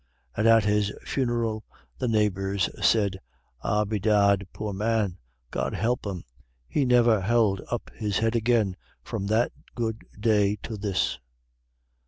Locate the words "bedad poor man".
3.85-5.19